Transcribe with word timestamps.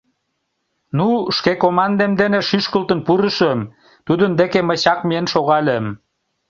Ну, 0.97 1.07
шке 1.37 1.53
командем 1.63 2.11
дене 2.21 2.39
шӱшкылтын 2.47 2.99
пурышым, 3.07 3.59
тудын 4.07 4.31
деке 4.39 4.59
мый 4.67 4.77
чак 4.83 4.99
миен 5.07 5.25
шогальым: 5.33 5.85